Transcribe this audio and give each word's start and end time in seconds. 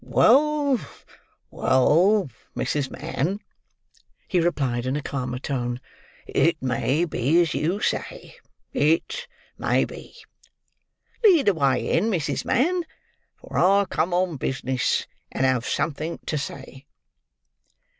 "Well, 0.03 0.79
well, 1.51 2.27
Mrs. 2.57 2.89
Mann," 2.89 3.39
he 4.27 4.39
replied 4.39 4.87
in 4.87 4.95
a 4.95 5.01
calmer 5.03 5.37
tone; 5.37 5.79
"it 6.25 6.59
may 6.59 7.05
be 7.05 7.39
as 7.39 7.53
you 7.53 7.81
say; 7.81 8.33
it 8.73 9.27
may 9.59 9.85
be. 9.85 10.15
Lead 11.23 11.45
the 11.45 11.53
way 11.53 11.87
in, 11.95 12.05
Mrs. 12.09 12.45
Mann, 12.45 12.83
for 13.35 13.59
I 13.59 13.85
come 13.91 14.11
on 14.11 14.37
business, 14.37 15.05
and 15.31 15.45
have 15.45 15.67
something 15.67 16.17
to 16.25 16.35
say." 16.35 16.87